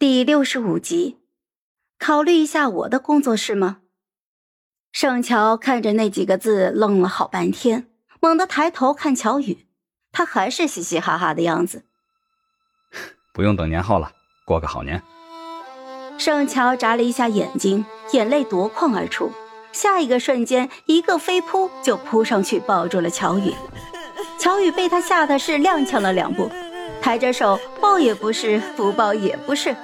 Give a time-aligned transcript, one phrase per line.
[0.00, 1.18] 第六十五集，
[1.98, 3.80] 考虑一下我的工作室吗？
[4.92, 7.86] 盛乔看着那几个字，愣了好半天，
[8.18, 9.66] 猛地抬头看乔宇，
[10.10, 11.84] 他还是嘻嘻哈哈的样子。
[13.34, 14.10] 不用等年后了，
[14.46, 15.02] 过个好年。
[16.16, 19.30] 盛乔眨了一下眼睛，眼泪夺眶而出。
[19.70, 23.52] 下一个瞬间，一个飞扑就扑上去抱住了乔宇。
[24.38, 26.50] 乔宇被他吓得是踉跄了两步，
[27.02, 29.74] 抬着手抱也不是，不抱也不是，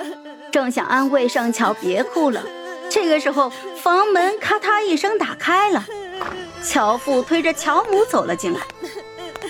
[0.50, 2.42] 正想安慰盛乔别哭了，
[2.90, 3.50] 这个时候
[3.82, 5.84] 房门咔嗒一声打开了，
[6.62, 8.60] 乔父推着乔母走了进来，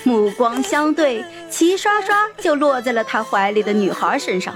[0.03, 4.55] 目光相对，齐刷刷就落在了他怀里的女孩身上。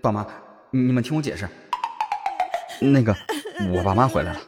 [0.00, 0.26] 爸妈，
[0.70, 1.48] 你们听我解释，
[2.80, 3.14] 那个。
[3.72, 4.40] 我爸妈回来了，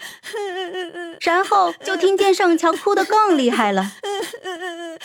[1.28, 3.92] 然后就听见盛乔哭得更厉害了。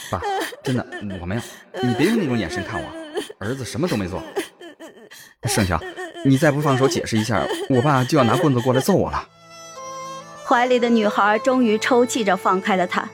[0.09, 0.21] 爸，
[0.63, 0.87] 真的
[1.19, 1.41] 我没有，
[1.81, 2.87] 你别用那种眼神看我，
[3.39, 4.23] 儿子什么都没做。
[5.49, 5.77] 盛乔，
[6.23, 9.27] 你再不放手解释一下，我爸就要拿棍子过来揍我了。
[10.45, 13.09] 怀里的女孩终于抽泣着放开了他，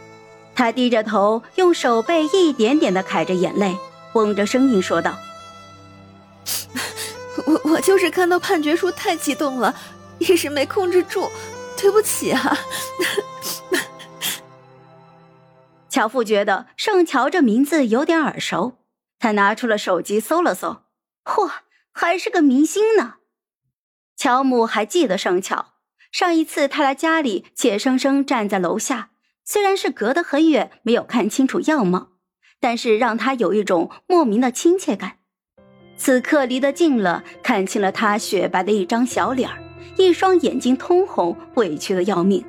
[0.53, 3.75] 他低着头，用手背一点点的揩着眼泪，
[4.13, 5.17] 绷着声音说道
[7.47, 9.75] ：“我我就是看到判决书太激动了。”
[10.19, 11.31] 一时没控制住，
[11.79, 12.57] 对不起啊。
[15.89, 18.77] 乔父觉得盛乔这名字有点耳熟，
[19.17, 20.83] 他拿出了手机搜了搜，
[21.23, 21.49] 嚯，
[21.91, 23.15] 还是个明星呢。
[24.15, 25.73] 乔母还记得盛乔，
[26.11, 29.09] 上一次他来家里，怯生生站在楼下，
[29.43, 32.09] 虽然是隔得很远，没有看清楚样貌，
[32.59, 35.19] 但是让他有一种莫名的亲切感。
[35.97, 39.68] 此刻离得近了，看清了他雪白的一张小脸儿。
[39.97, 42.43] 一双眼睛通红，委屈的要命。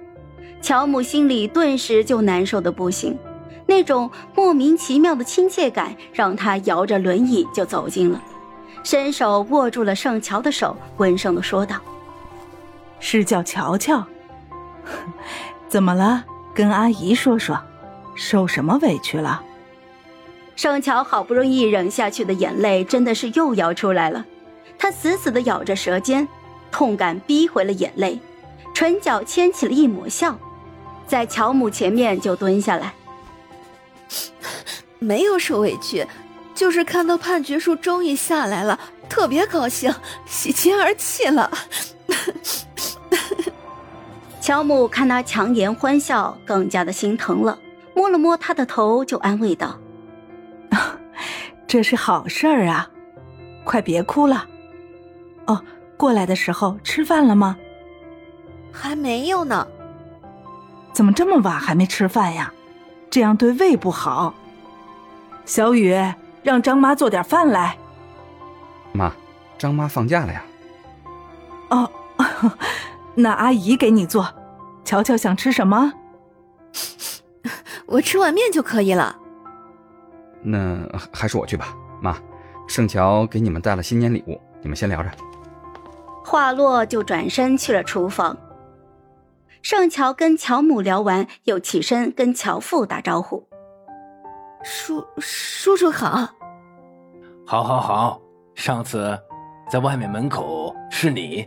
[0.62, 3.18] 乔母心里顿时就难受的不行，
[3.66, 8.22] 那种莫名其妙的亲切感让她摇着轮椅就走近了，
[8.82, 11.76] 伸手握住了盛乔的手，温声的说道
[13.00, 14.04] ：“是叫乔乔？
[15.68, 16.24] 怎么了？
[16.54, 17.58] 跟阿姨说说，
[18.14, 19.42] 受什么委屈了？”
[20.56, 24.26] 盛乔好不容易忍下去的眼泪真的是又要出来了，
[24.76, 26.28] 她死死的咬着舌尖。
[26.70, 28.20] 痛感逼回了眼泪，
[28.74, 30.38] 唇角牵起了一抹笑，
[31.06, 32.94] 在乔母前面就蹲下来。
[34.98, 36.06] 没有受委屈，
[36.54, 38.78] 就是看到判决书终于下来了，
[39.08, 39.92] 特别高兴，
[40.26, 41.50] 喜极而泣了。
[44.40, 47.58] 乔母看他强颜欢笑，更加的心疼了，
[47.94, 49.78] 摸了摸他的头，就安慰道
[51.66, 52.90] ：“这是好事儿啊，
[53.64, 54.46] 快别哭了。”
[55.46, 55.62] 哦。
[56.00, 57.58] 过来的时候吃饭了吗？
[58.72, 59.68] 还没有呢。
[60.94, 62.50] 怎么这么晚还没吃饭呀？
[63.10, 64.32] 这样对胃不好。
[65.44, 65.94] 小雨，
[66.42, 67.76] 让张妈做点饭来。
[68.92, 69.12] 妈，
[69.58, 70.42] 张妈放假了呀。
[71.68, 71.90] 哦，
[73.14, 74.26] 那阿姨给你做。
[74.82, 75.92] 乔乔想吃什么？
[77.84, 79.14] 我吃碗面就可以了。
[80.42, 80.78] 那
[81.12, 81.76] 还是我去吧。
[82.00, 82.16] 妈，
[82.66, 85.10] 盛乔给你们带了新年礼物，你们先聊着。
[86.30, 88.36] 话落，就转身去了厨房。
[89.62, 93.44] 盛乔跟乔母聊完，又起身跟乔父打招呼
[94.62, 96.28] ：“叔叔叔好，
[97.44, 98.20] 好，好，好。
[98.54, 99.18] 上次
[99.68, 101.44] 在外面门口是你